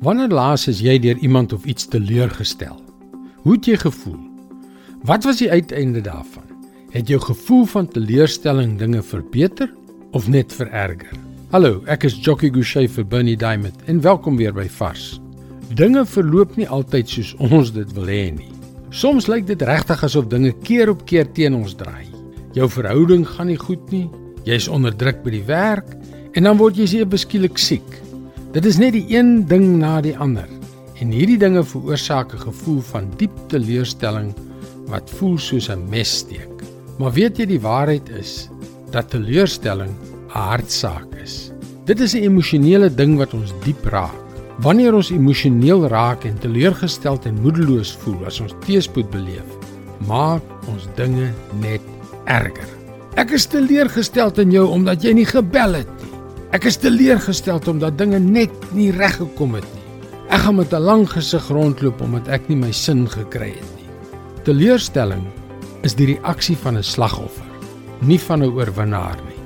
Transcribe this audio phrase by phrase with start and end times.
[0.00, 2.78] Wanneer laas is jy deur iemand of iets teleurgestel?
[3.44, 4.16] Hoe het jy gevoel?
[5.04, 6.46] Wat was die uiteinde daarvan?
[6.94, 9.68] Het jou gevoel van teleurstelling dinge verbeter
[10.16, 11.12] of net vererger?
[11.52, 15.20] Hallo, ek is Jockey Gouchee vir Bernie Diamond en welkom weer by Vars.
[15.76, 18.48] Dinge verloop nie altyd soos ons dit wil hê nie.
[18.88, 22.08] Soms lyk dit regtig asof dinge keer op keer teen ons draai.
[22.56, 24.06] Jou verhouding gaan nie goed nie.
[24.48, 25.92] Jy's onder druk by die werk
[26.32, 28.00] en dan word jy seker beskielik siek.
[28.50, 30.48] Dit is net die een ding na die ander.
[30.98, 34.34] En hierdie dinge veroorsaak 'n gevoel van diep teleurstelling
[34.90, 36.64] wat voel soos 'n messteek.
[36.98, 38.50] Maar weet jy die waarheid is
[38.90, 41.52] dat teleurstelling 'n hartsaak is.
[41.84, 44.18] Dit is 'n emosionele ding wat ons diep raak.
[44.58, 49.46] Wanneer ons emosioneel raak en teleurgesteld en moedeloos voel as ons teëspoed beleef,
[50.06, 51.80] maak ons dinge net
[52.24, 52.68] erger.
[53.14, 55.99] Ek is teleurgesteld in jou omdat jy nie gebel het.
[56.50, 60.08] Ek is teleurgesteld omdat dinge net nie reg gekom het nie.
[60.34, 63.86] Ek gaan met 'n lang gesig rondloop omdat ek nie my sin gekry het nie.
[64.42, 65.22] Teleurstelling
[65.82, 67.46] is die reaksie van 'n slagoffer,
[68.00, 69.38] nie van 'n oorwinnaar nie.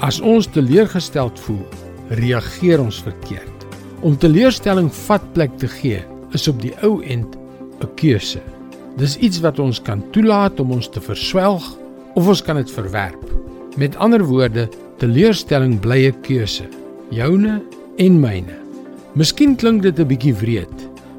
[0.00, 1.64] As ons teleurgesteld voel,
[2.10, 3.66] reageer ons verkeerd.
[4.02, 7.36] Om teleurstelling vatplek te gee, is op die ou end
[7.80, 8.42] 'n keuse.
[8.96, 11.76] Dis iets wat ons kan toelaat om ons te verswelg
[12.14, 13.24] of ons kan dit verwerp.
[13.76, 14.68] Met ander woorde,
[15.00, 16.66] teleurstelling bly 'n keuse,
[17.10, 17.62] joune
[17.96, 18.56] en myne.
[19.14, 20.76] Miskien klink dit 'n bietjie wreed,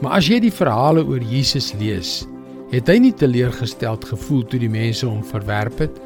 [0.00, 2.26] maar as jy die verhale oor Jesus lees,
[2.70, 6.00] het hy nie teleurgesteld gevoel toe die mense hom verwerp het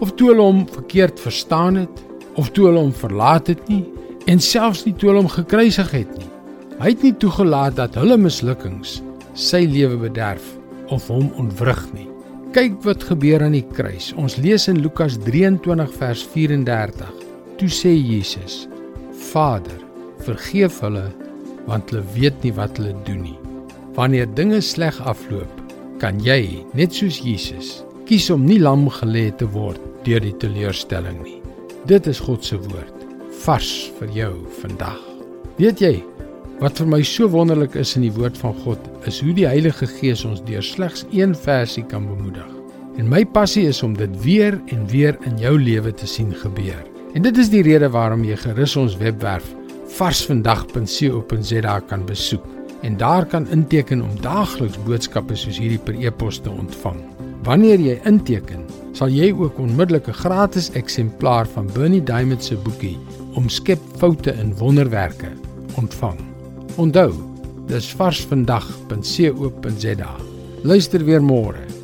[0.00, 2.04] of toe hulle hom verkeerd verstaan het
[2.36, 3.84] of toe hulle hom verlaat het nie
[4.26, 6.30] en selfs nie toe hulle hom gekruisig het nie.
[6.78, 9.02] Hy het nie toegelaat dat hulle mislukkings
[9.34, 10.44] sy lewe bederf
[10.88, 12.13] of hom ontwrig nie.
[12.54, 14.12] Kyk wat gebeur aan die kruis.
[14.14, 17.08] Ons lees in Lukas 23 vers 34.
[17.58, 18.68] Toe sê Jesus:
[19.32, 19.80] Vader,
[20.22, 21.08] vergeef hulle
[21.66, 23.34] want hulle weet nie wat hulle doen nie.
[23.98, 25.50] Wanneer dinge sleg afloop,
[25.98, 31.24] kan jy, net soos Jesus, kies om nie lam gelê te word deur die teleurstelling
[31.24, 31.40] nie.
[31.90, 33.06] Dit is God se woord,
[33.42, 35.00] vars vir jou vandag.
[35.58, 35.96] Weet jy,
[36.62, 38.78] Wat vir my so wonderlik is in die woord van God,
[39.10, 42.53] is hoe die Heilige Gees ons deur slegs een versie kan bemoedig.
[42.96, 46.82] En my passie is om dit weer en weer in jou lewe te sien gebeur.
[47.14, 49.54] En dit is die rede waarom jy gerus ons webwerf
[49.94, 52.44] varsvandag.co.za kan besoek
[52.84, 57.00] en daar kan inteken om daagliks boodskappe soos hierdie per e-pos te ontvang.
[57.46, 62.98] Wanneer jy inteken, sal jy ook onmiddellik 'n gratis eksemplaar van Bernie Diamond se boekie
[63.34, 65.28] Omskep foute in wonderwerke
[65.74, 66.18] ontvang.
[66.76, 67.12] Onthou,
[67.66, 70.14] dis varsvandag.co.za.
[70.62, 71.83] Luister weer môre.